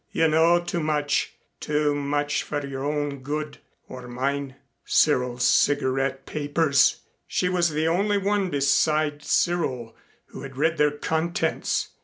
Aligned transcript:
"You 0.11 0.27
know 0.27 0.59
too 0.59 0.79
much 0.79 1.33
too 1.59 1.93
much 1.93 2.41
for 2.41 2.65
your 2.65 2.83
own 2.83 3.19
good 3.21 3.59
or 3.87 4.07
mine." 4.07 4.55
Cyril's 4.83 5.45
cigarette 5.47 6.25
papers! 6.25 7.01
She 7.27 7.49
was 7.49 7.69
the 7.69 7.87
only 7.87 8.17
one 8.17 8.49
beside 8.49 9.21
Cyril 9.23 9.95
who 10.29 10.41
had 10.41 10.57
read 10.57 10.77
their 10.77 10.89
contents! 10.89 11.89